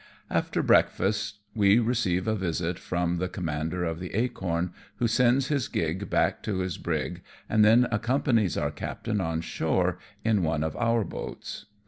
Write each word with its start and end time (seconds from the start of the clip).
After 0.31 0.63
breakfast 0.63 1.41
we 1.53 1.77
receive 1.77 2.27
a 2.27 2.33
visit 2.33 2.79
from 2.79 3.17
the 3.17 3.29
com 3.29 3.45
mander 3.45 3.83
of 3.83 3.99
the 3.99 4.15
Acorn, 4.15 4.73
who 4.95 5.07
sends 5.07 5.49
his 5.49 5.67
gig 5.67 6.09
back 6.09 6.41
to 6.41 6.61
his 6.61 6.79
brig, 6.79 7.21
and 7.47 7.63
then 7.63 7.85
accompanies 7.91 8.57
our 8.57 8.71
captain 8.71 9.21
on 9.21 9.41
shore 9.41 9.99
in 10.25 10.41
one 10.41 10.63
of 10.63 10.75
our 10.77 11.03
boats. 11.03 11.67